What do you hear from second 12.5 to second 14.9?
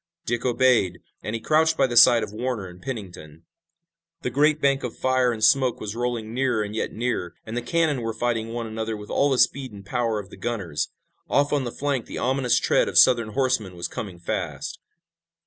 tread of Southern horsemen was coming fast.